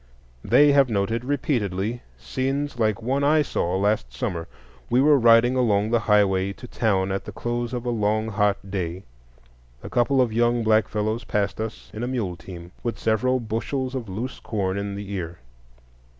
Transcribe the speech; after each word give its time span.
They 0.43 0.71
have 0.71 0.89
noted 0.89 1.23
repeatedly 1.23 2.01
scenes 2.17 2.79
like 2.79 3.03
one 3.03 3.23
I 3.23 3.43
saw 3.43 3.77
last 3.77 4.11
summer. 4.11 4.47
We 4.89 4.99
were 4.99 5.19
riding 5.19 5.55
along 5.55 5.91
the 5.91 5.99
highroad 5.99 6.57
to 6.57 6.67
town 6.67 7.11
at 7.11 7.25
the 7.25 7.31
close 7.31 7.71
of 7.71 7.85
a 7.85 7.91
long 7.91 8.29
hot 8.29 8.71
day. 8.71 9.03
A 9.83 9.91
couple 9.91 10.19
of 10.19 10.33
young 10.33 10.63
black 10.63 10.87
fellows 10.87 11.23
passed 11.23 11.61
us 11.61 11.91
in 11.93 12.01
a 12.01 12.07
muleteam, 12.07 12.71
with 12.81 12.97
several 12.97 13.39
bushels 13.39 13.93
of 13.93 14.09
loose 14.09 14.39
corn 14.39 14.75
in 14.75 14.95
the 14.95 15.11
ear. 15.11 15.37